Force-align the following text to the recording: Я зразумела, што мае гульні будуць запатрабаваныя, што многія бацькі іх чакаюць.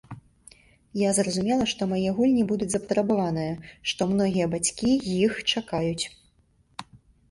Я 1.07 1.11
зразумела, 1.17 1.67
што 1.73 1.81
мае 1.91 2.09
гульні 2.21 2.47
будуць 2.53 2.69
запатрабаваныя, 2.77 3.53
што 3.95 4.11
многія 4.17 4.51
бацькі 4.59 4.99
іх 5.25 5.31
чакаюць. 5.51 6.05